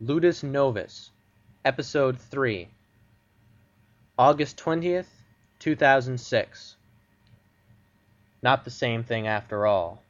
[0.00, 1.10] Ludus Novus,
[1.64, 2.68] Episode 3,
[4.16, 5.08] August 20th,
[5.58, 6.76] 2006.
[8.40, 10.00] Not the same thing after all.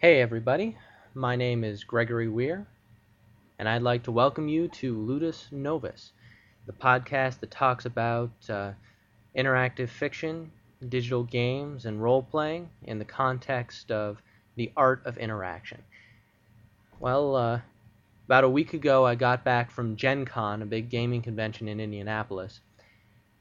[0.00, 0.78] Hey everybody,
[1.12, 2.66] my name is Gregory Weir,
[3.58, 6.12] and I'd like to welcome you to Ludus Novus,
[6.64, 8.70] the podcast that talks about uh,
[9.36, 10.52] interactive fiction,
[10.88, 14.22] digital games, and role playing in the context of
[14.56, 15.82] the art of interaction.
[16.98, 17.60] Well, uh,
[18.24, 21.78] about a week ago, I got back from Gen Con, a big gaming convention in
[21.78, 22.60] Indianapolis,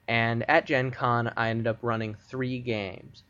[0.09, 3.23] and at Gen Con, I ended up running three games.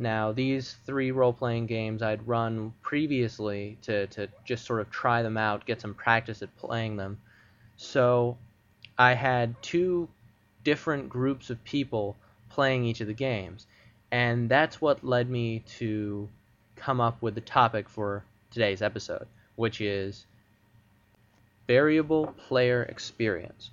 [0.00, 5.22] Now, these three role playing games I'd run previously to, to just sort of try
[5.22, 7.18] them out, get some practice at playing them.
[7.76, 8.38] So,
[8.96, 10.08] I had two
[10.62, 12.16] different groups of people
[12.48, 13.66] playing each of the games.
[14.12, 16.28] And that's what led me to
[16.76, 20.26] come up with the topic for today's episode, which is
[21.66, 23.70] variable player experience.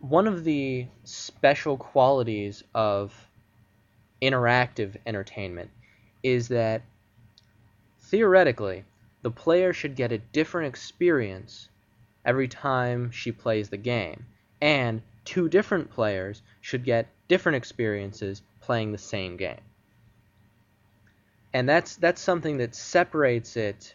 [0.00, 3.14] One of the special qualities of
[4.24, 5.70] interactive entertainment
[6.22, 6.82] is that
[8.00, 8.84] theoretically
[9.22, 11.68] the player should get a different experience
[12.24, 14.24] every time she plays the game,
[14.60, 19.60] and two different players should get different experiences playing the same game.
[21.52, 23.94] And that's that's something that separates it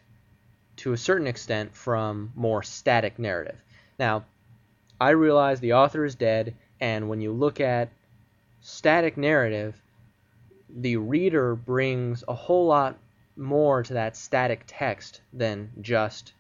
[0.78, 3.62] to a certain extent from more static narrative.
[3.98, 4.26] Now,
[5.02, 7.90] I realize the author is dead, and when you look at
[8.62, 9.82] static narrative,
[10.76, 12.98] the reader brings a whole lot
[13.36, 16.34] more to that static text than just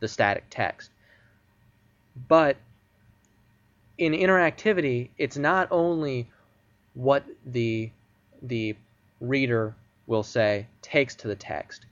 [0.00, 0.90] the static text.
[2.28, 2.56] But
[3.98, 6.28] in interactivity, it's not only
[6.94, 7.90] what the
[8.42, 8.76] the
[9.20, 9.74] reader
[10.06, 11.86] will say takes to the text.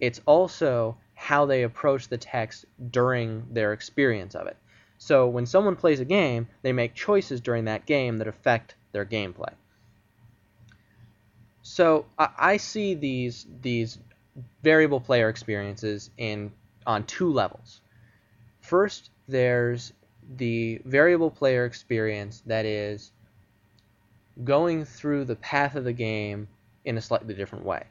[0.00, 4.56] It's also how they approach the text during their experience of it.
[4.98, 9.04] So when someone plays a game, they make choices during that game that affect their
[9.04, 9.52] gameplay.
[11.68, 13.98] So I, I see these these
[14.62, 16.52] variable player experiences in
[16.86, 17.80] on two levels.
[18.60, 19.92] First, there's
[20.36, 23.10] the variable player experience that is
[24.44, 26.46] going through the path of the game
[26.84, 27.84] in a slightly different way.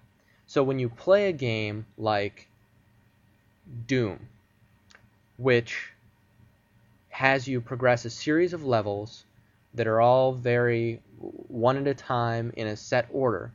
[0.48, 2.48] So when you play a game like
[3.88, 4.20] Doom,
[5.38, 5.92] which
[7.10, 9.26] has you progress a series of levels
[9.74, 13.52] that are all very one at a time in a set order,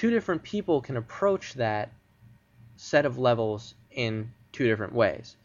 [0.00, 1.92] two different people can approach that
[2.76, 5.36] set of levels in two different ways.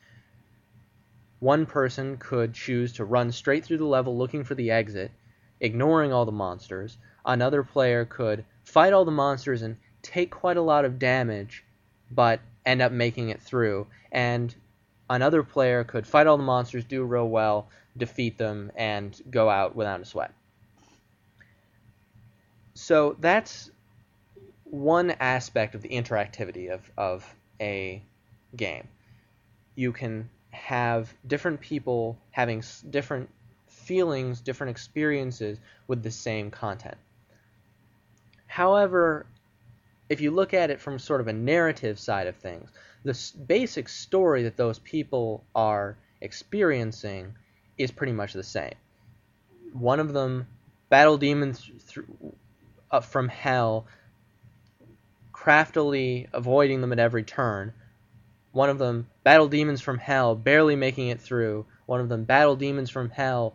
[1.40, 5.12] One person could choose to run straight through the level looking for the exit,
[5.60, 6.98] ignoring all the monsters.
[7.26, 11.66] Another player could fight all the monsters and take quite a lot of damage,
[12.10, 13.88] but end up making it through.
[14.10, 14.56] And
[15.10, 17.68] another player could fight all the monsters, do real well,
[17.98, 20.31] defeat them, and go out without a sweat.
[22.74, 23.69] So that's
[24.81, 28.04] one aspect of the interactivity of, of a
[28.56, 28.88] game.
[29.75, 33.30] You can have different people having different
[33.68, 36.98] feelings, different experiences with the same content.
[38.48, 39.25] However,
[40.10, 42.69] if you look at it from sort of a narrative side of things,
[43.04, 47.33] the basic story that those people are experiencing
[47.77, 48.74] is pretty much the same.
[49.74, 50.48] One of them
[50.89, 52.06] battle demons th-
[53.04, 53.88] from hell
[55.45, 57.71] craftily avoiding them at every turn.
[58.51, 61.68] One of them battle demons from hell, barely making it through.
[61.86, 63.53] One of them battle demons from hell,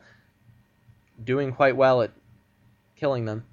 [1.24, 2.12] doing quite well at
[2.94, 3.44] killing them.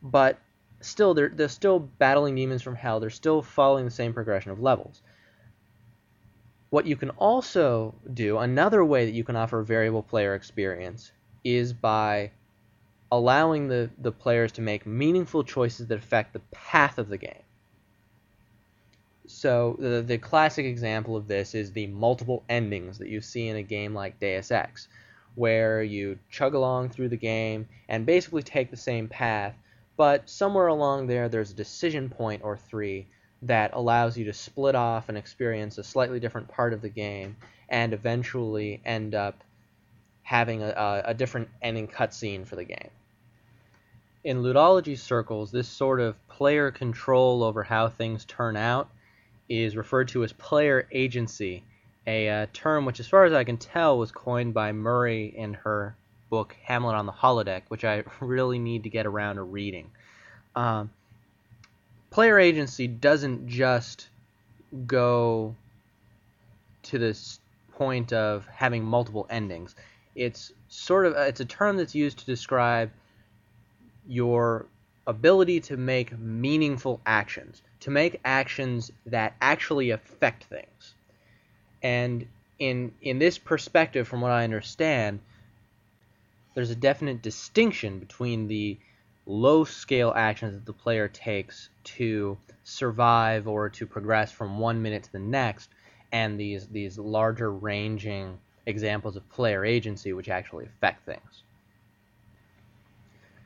[0.00, 0.38] But
[0.82, 3.00] still, they're, they're still battling demons from hell.
[3.00, 5.02] They're still following the same progression of levels.
[6.70, 11.10] What you can also do, another way that you can offer variable player experience,
[11.42, 12.30] is by
[13.12, 17.42] allowing the, the players to make meaningful choices that affect the path of the game.
[19.26, 23.56] So the, the classic example of this is the multiple endings that you see in
[23.56, 24.88] a game like Deus Ex,
[25.34, 29.54] where you chug along through the game and basically take the same path,
[29.98, 33.06] but somewhere along there there's a decision point or three
[33.42, 37.36] that allows you to split off and experience a slightly different part of the game
[37.68, 39.44] and eventually end up
[40.22, 42.88] having a, a different ending cutscene for the game.
[44.24, 48.88] In ludology circles, this sort of player control over how things turn out
[49.48, 51.64] is referred to as player agency,
[52.06, 55.54] a uh, term which, as far as I can tell, was coined by Murray in
[55.54, 55.96] her
[56.30, 59.90] book Hamlet on the Holodeck, which I really need to get around to reading.
[60.54, 60.90] Um,
[62.10, 64.08] player agency doesn't just
[64.86, 65.56] go
[66.84, 67.40] to this
[67.72, 69.74] point of having multiple endings.
[70.14, 72.90] It's sort of it's a term that's used to describe
[74.06, 74.66] your
[75.06, 80.94] ability to make meaningful actions, to make actions that actually affect things.
[81.82, 82.26] And
[82.58, 85.20] in in this perspective from what I understand,
[86.54, 88.78] there's a definite distinction between the
[89.26, 95.04] low scale actions that the player takes to survive or to progress from one minute
[95.04, 95.70] to the next
[96.12, 101.42] and these these larger ranging examples of player agency which actually affect things.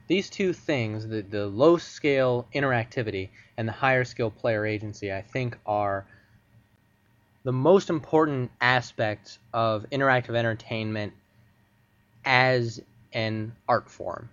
[0.07, 5.23] These two things, the, the low scale interactivity and the higher scale player agency, I
[5.23, 6.07] think are
[7.45, 11.13] the most important aspects of interactive entertainment
[12.25, 12.81] as
[13.13, 14.29] an art form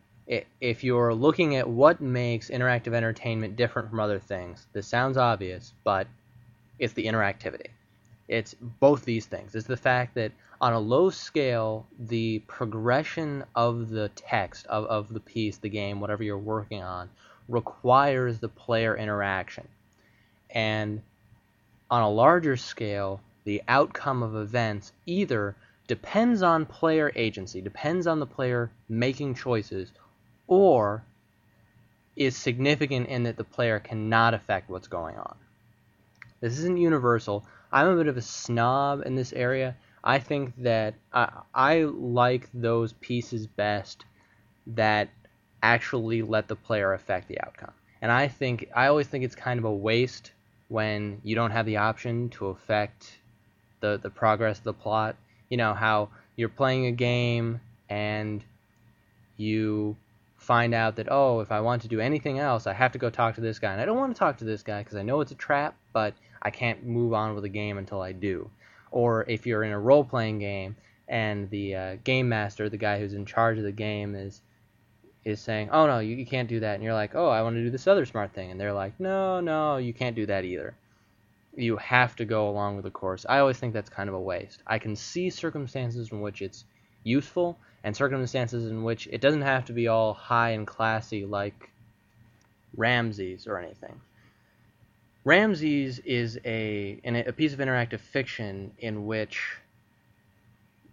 [0.62, 5.74] if you're looking at what makes interactive entertainment different from other things, this sounds obvious,
[5.84, 6.08] but
[6.80, 7.68] it's the interactivity.
[8.28, 9.54] It's both these things.
[9.54, 10.32] It's the fact that
[10.64, 16.00] on a low scale, the progression of the text, of, of the piece, the game,
[16.00, 17.10] whatever you're working on,
[17.50, 19.68] requires the player interaction.
[20.50, 21.02] And
[21.92, 25.54] on a larger scale, the outcome of events either
[25.88, 29.92] depends on player agency, depends on the player making choices,
[30.48, 31.04] or
[32.16, 35.36] is significant in that the player cannot affect what's going on.
[36.40, 37.44] This isn't universal.
[37.70, 39.76] I'm a bit of a snob in this area.
[40.04, 44.06] I think that I, I like those pieces best
[44.68, 45.10] that
[45.62, 47.74] actually let the player affect the outcome.
[48.02, 50.32] And I think I always think it's kind of a waste
[50.68, 53.18] when you don't have the option to affect
[53.80, 55.16] the the progress of the plot.
[55.50, 58.44] You know how you're playing a game and
[59.38, 59.96] you
[60.38, 63.10] find out that oh if i want to do anything else i have to go
[63.10, 65.02] talk to this guy and i don't want to talk to this guy because i
[65.02, 68.50] know it's a trap but i can't move on with the game until i do
[68.94, 70.76] or if you're in a role-playing game
[71.08, 74.42] and the uh, game master the guy who's in charge of the game is
[75.26, 76.76] is saying oh no you, you can't do that.
[76.76, 78.52] And you're like oh i want to do this other smart thing.
[78.52, 80.76] And they're like no no you can't do that either.
[81.56, 83.26] You have to go along with the course.
[83.28, 84.64] I always think that's kind of a waste.
[84.66, 86.66] I can see circumstances in which it's
[87.04, 91.70] useful and circumstances in which it doesn't have to be all high and classy like
[92.76, 94.00] Rameses or anything.
[95.26, 99.58] Rameses is a, a piece of interactive fiction in which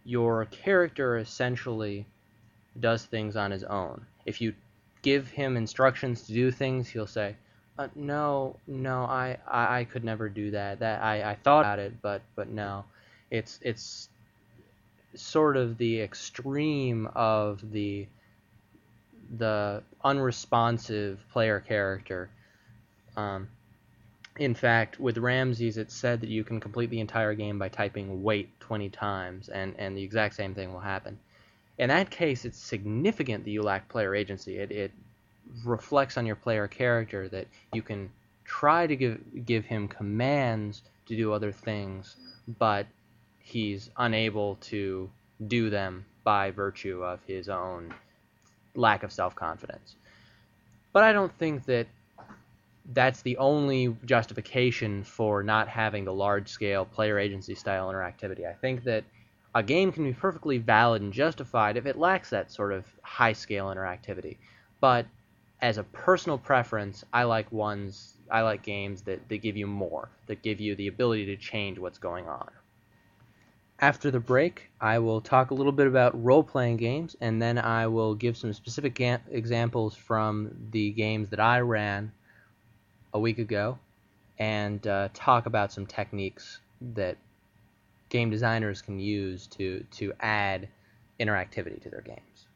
[0.04, 2.06] your character essentially
[2.78, 4.06] does things on his own.
[4.24, 4.54] If you
[5.02, 7.34] give him instructions to do things, he'll say,
[7.78, 10.78] uh, "No, no, I, I, I could never do that.
[10.78, 12.84] That I, I thought about it, but, but no."
[13.30, 14.08] It's, it's
[15.14, 18.06] sort of the extreme of the
[19.38, 22.28] the unresponsive player character.
[23.16, 23.48] Um,
[24.40, 28.22] in fact, with Rameses, it's said that you can complete the entire game by typing
[28.22, 31.18] wait 20 times, and, and the exact same thing will happen.
[31.76, 34.56] In that case, it's significant that you lack player agency.
[34.56, 34.92] It, it
[35.62, 38.10] reflects on your player character that you can
[38.46, 42.16] try to give, give him commands to do other things,
[42.58, 42.86] but
[43.40, 45.10] he's unable to
[45.48, 47.92] do them by virtue of his own
[48.74, 49.96] lack of self confidence.
[50.94, 51.88] But I don't think that
[52.92, 58.48] that's the only justification for not having the large scale player agency style interactivity.
[58.48, 59.04] I think that
[59.54, 63.32] a game can be perfectly valid and justified if it lacks that sort of high
[63.32, 64.38] scale interactivity.
[64.80, 65.06] But
[65.60, 70.08] as a personal preference, I like ones I like games that, that give you more,
[70.26, 72.48] that give you the ability to change what's going on.
[73.80, 77.58] After the break, I will talk a little bit about role playing games, and then
[77.58, 82.12] I will give some specific ga- examples from the games that I ran
[83.12, 83.78] a week ago
[84.38, 86.60] and uh, talk about some techniques
[86.94, 87.16] that
[88.08, 90.68] game designers can use to, to add
[91.20, 92.46] interactivity to their games.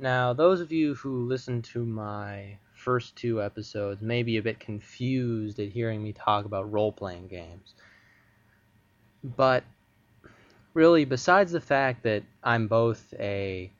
[0.00, 4.58] Now, those of you who listened to my first two episodes may be a bit
[4.58, 7.74] confused at hearing me talk about role playing games.
[9.22, 9.62] But
[10.72, 13.70] really, besides the fact that I'm both a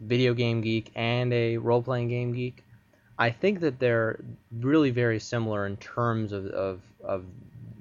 [0.00, 2.64] video game geek and a role playing game geek,
[3.18, 4.18] I think that they're
[4.50, 7.26] really very similar in terms of, of, of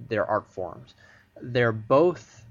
[0.09, 0.95] their art forms.
[1.41, 2.43] They're both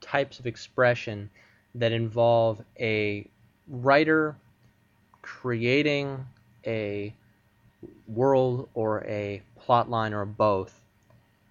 [0.00, 1.30] types of expression
[1.74, 3.26] that involve a
[3.68, 4.36] writer
[5.22, 6.24] creating
[6.66, 7.14] a
[8.08, 10.80] world or a plot line or both,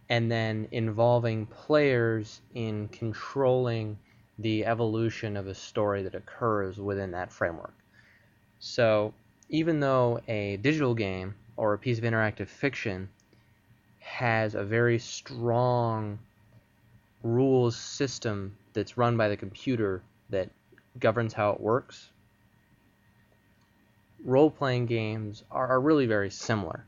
[0.09, 3.97] and then involving players in controlling
[4.39, 7.73] the evolution of a story that occurs within that framework.
[8.59, 9.13] So,
[9.49, 13.09] even though a digital game or a piece of interactive fiction
[13.99, 16.19] has a very strong
[17.23, 20.49] rules system that's run by the computer that
[20.99, 22.09] governs how it works.
[24.23, 26.85] Role playing games are, are really very similar.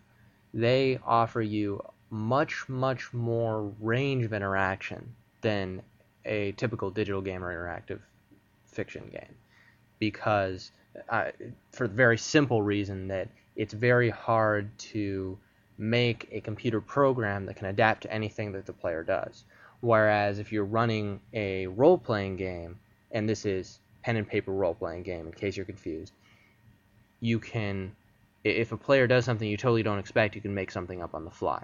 [0.54, 5.82] They offer you much, much more range of interaction than
[6.26, 8.00] a typical digital game or interactive
[8.66, 9.36] fiction game
[10.00, 10.72] because
[11.10, 11.32] uh,
[11.72, 15.38] for the very simple reason that it's very hard to
[15.78, 19.44] make a computer program that can adapt to anything that the player does.
[19.82, 22.80] Whereas if you're running a role playing game,
[23.12, 26.14] and this is pen and paper role playing game in case you're confused,
[27.20, 27.96] you can,
[28.44, 31.26] if a player does something you totally don't expect, you can make something up on
[31.26, 31.64] the fly.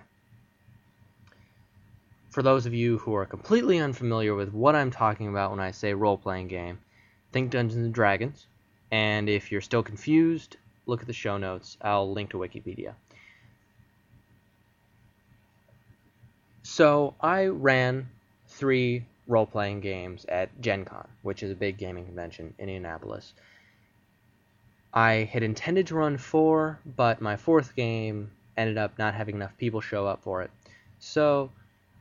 [2.29, 5.71] For those of you who are completely unfamiliar with what I'm talking about when I
[5.71, 6.79] say role playing game,
[7.31, 8.45] think Dungeons and Dragons.
[8.91, 11.77] And if you're still confused, look at the show notes.
[11.81, 12.93] I'll link to Wikipedia.
[16.69, 18.09] So I ran
[18.49, 23.33] three role playing games at Gen Con, which is a big gaming convention in Indianapolis.
[24.93, 29.57] I had intended to run four, but my fourth game ended up not having enough
[29.57, 30.51] people show up for it.
[30.99, 31.51] So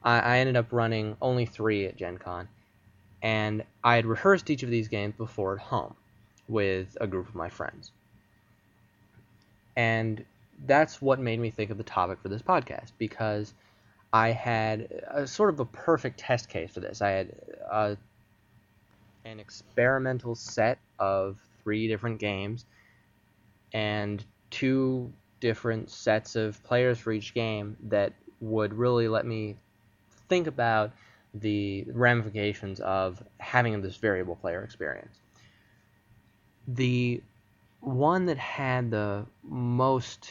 [0.02, 2.48] I, I ended up running only three at Gen Con.
[3.22, 5.94] And I had rehearsed each of these games before at home
[6.48, 7.92] with a group of my friends.
[9.76, 10.24] And
[10.66, 13.54] that's what made me think of the topic for this podcast because
[14.12, 17.02] I had a sort of a perfect test case for this.
[17.02, 17.32] I had
[17.70, 17.94] uh,
[19.24, 22.64] an experimental set of three different games
[23.72, 29.56] and two different sets of players for each game that would really let me
[30.28, 30.92] think about
[31.34, 35.20] the ramifications of having this variable player experience.
[36.68, 37.22] The
[37.80, 40.30] one that had the most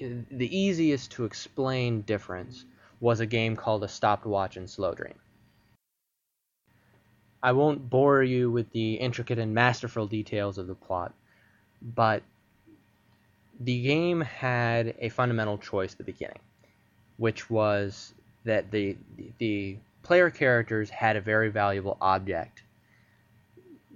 [0.00, 2.64] the easiest to explain difference
[3.00, 5.14] was a game called A Stopped Watch and Slow Dream.
[7.42, 11.14] I won't bore you with the intricate and masterful details of the plot,
[11.82, 12.22] but
[13.60, 16.40] the game had a fundamental choice at the beginning,
[17.16, 18.14] which was
[18.44, 18.96] that the
[19.38, 22.62] the player characters had a very valuable object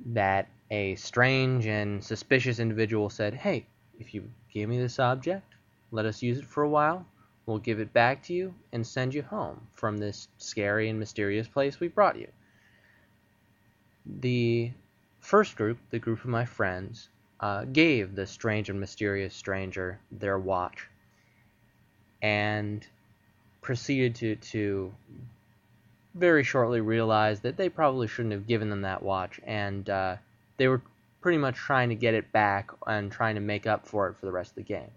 [0.06, 3.66] that a strange and suspicious individual said, "Hey,
[3.98, 5.53] if you give me this object,
[5.94, 7.06] let us use it for a while.
[7.46, 11.46] We'll give it back to you and send you home from this scary and mysterious
[11.46, 12.26] place we brought you.
[14.04, 14.72] The
[15.20, 17.08] first group, the group of my friends,
[17.38, 20.88] uh, gave the strange and mysterious stranger their watch
[22.20, 22.84] and
[23.62, 24.92] proceeded to, to
[26.14, 30.16] very shortly realize that they probably shouldn't have given them that watch and uh,
[30.56, 30.82] they were
[31.20, 34.26] pretty much trying to get it back and trying to make up for it for
[34.26, 34.90] the rest of the game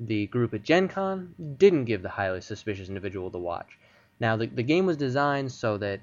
[0.00, 3.78] the group at Gen Con didn't give the highly suspicious individual the watch.
[4.20, 6.00] Now, the, the game was designed so that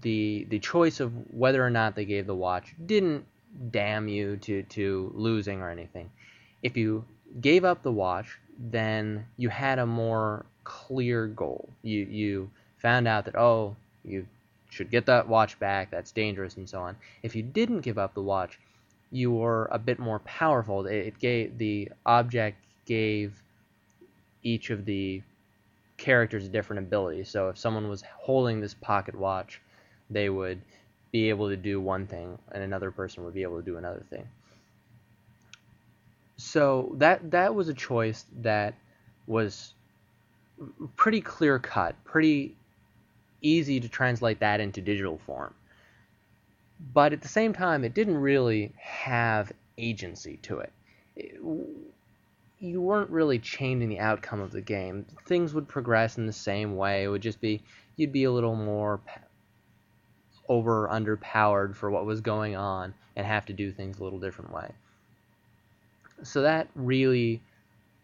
[0.00, 3.24] the the choice of whether or not they gave the watch didn't
[3.70, 6.10] damn you to, to losing or anything.
[6.62, 7.04] If you
[7.40, 11.68] gave up the watch, then you had a more clear goal.
[11.82, 14.26] You you found out that oh, you
[14.70, 16.96] should get that watch back, that's dangerous and so on.
[17.22, 18.58] If you didn't give up the watch,
[19.12, 20.86] you were a bit more powerful.
[20.86, 23.42] It, it gave the object gave
[24.42, 25.22] each of the
[25.96, 27.24] characters a different ability.
[27.24, 29.60] So if someone was holding this pocket watch,
[30.10, 30.60] they would
[31.12, 34.04] be able to do one thing, and another person would be able to do another
[34.10, 34.26] thing.
[36.36, 38.74] So that that was a choice that
[39.26, 39.74] was
[40.96, 42.56] pretty clear cut, pretty
[43.40, 45.54] easy to translate that into digital form.
[46.92, 50.72] But at the same time, it didn't really have agency to it.
[51.16, 51.40] it
[52.64, 55.04] you weren't really changing the outcome of the game.
[55.26, 57.04] Things would progress in the same way.
[57.04, 57.62] It would just be
[57.96, 59.00] you'd be a little more
[60.48, 64.52] over underpowered for what was going on and have to do things a little different
[64.52, 64.70] way.
[66.22, 67.42] So that really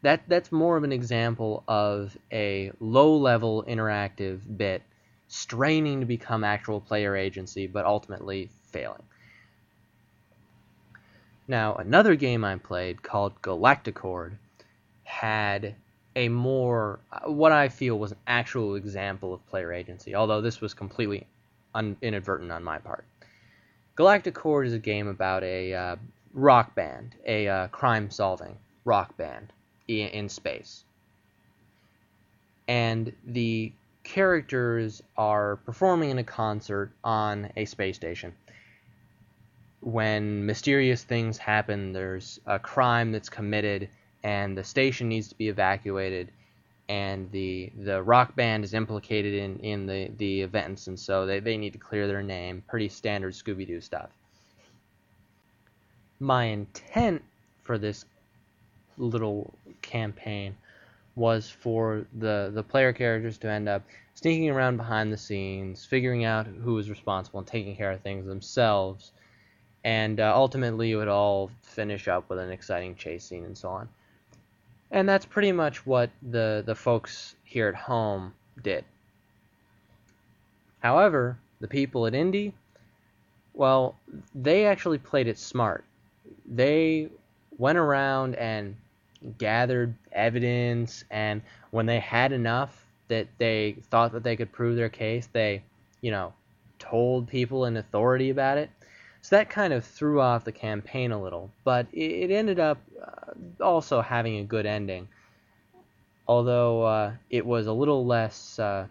[0.03, 4.83] that that's more of an example of a low level interactive bit
[5.29, 9.03] straining to become actual player agency but ultimately failing.
[11.49, 14.37] Now, another game I played called Galacticord
[15.11, 15.75] had
[16.15, 20.73] a more what I feel was an actual example of player agency, although this was
[20.73, 21.27] completely
[21.75, 23.05] un- inadvertent on my part.
[23.97, 25.97] Galacticord is a game about a uh,
[26.33, 29.53] rock band, a uh, crime-solving rock band
[29.89, 30.85] in, in space,
[32.69, 33.73] and the
[34.05, 38.33] characters are performing in a concert on a space station.
[39.81, 43.89] When mysterious things happen, there's a crime that's committed
[44.23, 46.31] and the station needs to be evacuated
[46.89, 51.39] and the the rock band is implicated in, in the, the events and so they,
[51.39, 52.63] they need to clear their name.
[52.69, 54.11] Pretty standard scooby-doo stuff.
[56.19, 57.23] My intent
[57.63, 58.05] for this
[58.99, 60.57] little campaign
[61.15, 63.83] was for the the player characters to end up
[64.15, 68.27] sneaking around behind the scenes figuring out who was responsible and taking care of things
[68.27, 69.13] themselves
[69.85, 73.69] and uh, ultimately it would all finish up with an exciting chase scene and so
[73.69, 73.89] on
[74.91, 78.85] and that's pretty much what the, the folks here at home did.
[80.81, 82.55] However, the people at Indy,
[83.55, 83.95] well,
[84.35, 85.85] they actually played it smart.
[86.47, 87.09] They
[87.59, 88.77] went around and
[89.39, 94.89] gathered evidence, and when they had enough that they thought that they could prove their
[94.89, 95.63] case, they,
[96.01, 96.33] you know,
[96.79, 98.71] told people in authority about it.
[99.23, 103.63] So that kind of threw off the campaign a little, but it, ended up uh,
[103.63, 105.09] also having a good ending.
[106.27, 108.87] Although uh, it was a little less uh,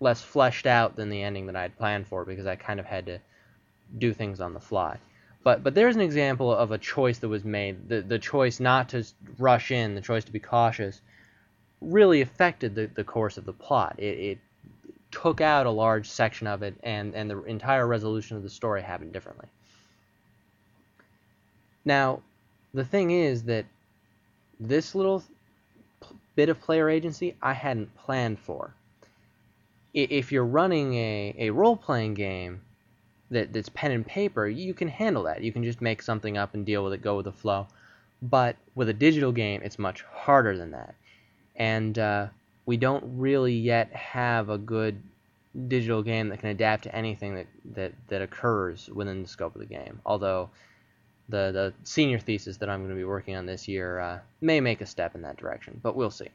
[0.00, 2.86] less fleshed out than the ending that I had planned for because I kind of
[2.86, 3.20] had to
[3.96, 4.98] do things on the fly.
[5.42, 7.88] But but there's an example of a choice that was made.
[7.88, 9.04] The the choice not to
[9.38, 11.00] rush in, the choice to be cautious,
[11.80, 13.94] really affected the, the course of the plot.
[13.98, 14.38] It, it
[15.10, 18.82] took out a large section of it, and, and the entire resolution of the story
[18.82, 19.48] happened differently.
[21.84, 22.20] Now,
[22.74, 23.64] the thing is that
[24.60, 25.22] this little
[26.36, 28.74] bit of player agency I hadn't planned for.
[29.94, 32.60] If you're running a, a role playing game
[33.30, 35.42] that, that's pen and paper, you can handle that.
[35.42, 37.66] You can just make something up and deal with it, go with the flow.
[38.20, 40.94] But with a digital game, it's much harder than that.
[41.56, 42.28] And uh,
[42.68, 45.02] we don't really yet have a good
[45.68, 49.60] digital game that can adapt to anything that, that, that occurs within the scope of
[49.62, 49.98] the game.
[50.04, 50.50] Although
[51.30, 54.60] the, the senior thesis that I'm going to be working on this year uh, may
[54.60, 56.28] make a step in that direction, but we'll see.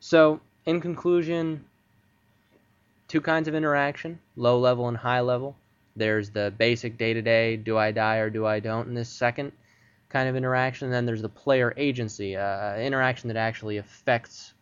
[0.00, 1.64] So, in conclusion,
[3.08, 5.56] two kinds of interaction low level and high level.
[5.96, 9.08] There's the basic day to day do I die or do I don't in this
[9.08, 9.52] second
[10.10, 10.88] kind of interaction.
[10.88, 14.52] And then there's the player agency, uh, interaction that actually affects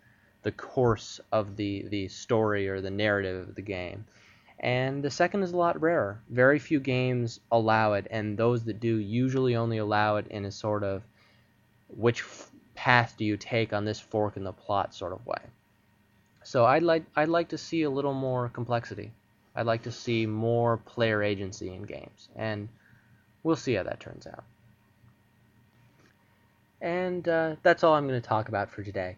[0.42, 4.04] the course of the, the story or the narrative of the game.
[4.58, 6.20] And the second is a lot rarer.
[6.28, 10.50] Very few games allow it, and those that do usually only allow it in a
[10.50, 11.02] sort of
[11.88, 15.40] which f- path do you take on this fork in the plot sort of way.
[16.42, 19.12] So I'd like I'd like to see a little more complexity.
[19.54, 22.68] I'd like to see more player agency in games, and
[23.42, 24.44] we'll see how that turns out.
[26.80, 29.16] And uh, that's all I'm going to talk about for today.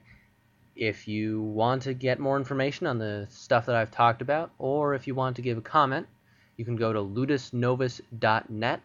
[0.74, 4.94] If you want to get more information on the stuff that I've talked about, or
[4.94, 6.06] if you want to give a comment,
[6.56, 8.80] you can go to ludusnovus.net,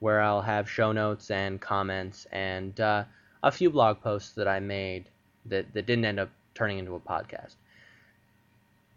[0.00, 3.04] where I'll have show notes and comments and uh,
[3.42, 5.06] a few blog posts that I made
[5.46, 7.54] that, that didn't end up turning into a podcast.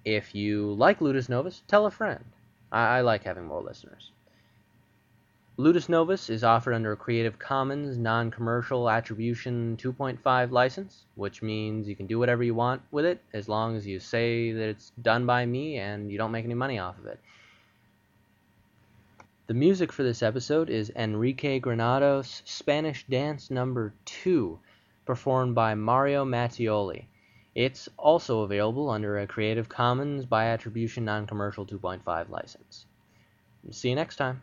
[0.03, 2.23] If you like Ludus Novus, tell a friend.
[2.71, 4.11] I, I like having more listeners.
[5.57, 11.95] Ludus Novus is offered under a Creative Commons non-commercial attribution 2.5 license, which means you
[11.95, 15.25] can do whatever you want with it as long as you say that it's done
[15.25, 17.21] by me and you don't make any money off of it.
[19.47, 24.59] The music for this episode is Enrique Granados' Spanish Dance Number 2,
[25.05, 27.05] performed by Mario Mattioli.
[27.53, 32.85] It's also available under a Creative Commons by attribution non-commercial 2.5 license.
[33.71, 34.41] See you next time.